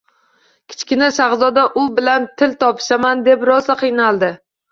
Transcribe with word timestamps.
Kichkina 0.71 1.09
shahzoda 1.17 1.65
u 1.83 1.83
bilan 1.99 2.25
til 2.43 2.57
topishaman 2.65 3.23
deb 3.29 3.47
rosa 3.51 3.79
qiynaldi. 3.85 4.31